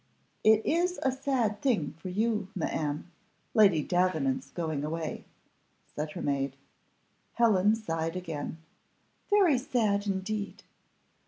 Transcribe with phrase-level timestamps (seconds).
[0.43, 3.11] "It is a sad thing for you, ma'am,
[3.53, 5.25] Lady Davenant's going away,"
[5.95, 6.55] said her maid.
[7.33, 8.57] Helen sighed again.
[9.29, 10.63] "Very sad indeed."